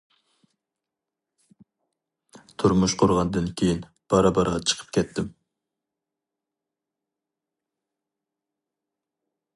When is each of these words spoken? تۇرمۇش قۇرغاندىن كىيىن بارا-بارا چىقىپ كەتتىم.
تۇرمۇش 2.63 2.95
قۇرغاندىن 3.03 3.51
كىيىن 3.61 3.85
بارا-بارا 4.15 4.55
چىقىپ 4.71 4.97
كەتتىم. 4.97 5.29